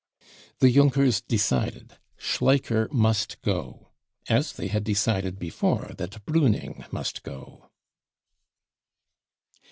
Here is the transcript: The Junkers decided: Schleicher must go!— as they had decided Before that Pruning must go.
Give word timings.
The 0.61 0.71
Junkers 0.71 1.21
decided: 1.21 1.99
Schleicher 2.17 2.91
must 2.91 3.39
go!— 3.43 3.89
as 4.37 4.51
they 4.51 4.65
had 4.65 4.83
decided 4.83 5.37
Before 5.37 5.91
that 5.95 6.25
Pruning 6.25 6.85
must 6.91 7.21
go. 7.21 7.69